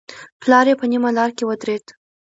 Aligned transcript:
پلار 0.41 0.65
يې 0.69 0.75
په 0.79 0.85
نيمه 0.91 1.09
لاره 1.17 1.33
کې 1.37 1.43
ودرېد. 1.47 1.85